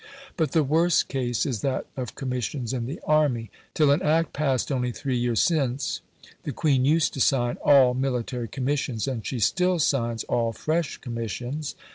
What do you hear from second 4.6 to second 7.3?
only three years since the Queen used to